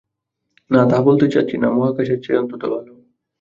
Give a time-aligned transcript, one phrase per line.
[0.71, 2.93] না, তা বলতে চাচ্ছি না, মহাকাশের চেয়ে অন্তত ভালো।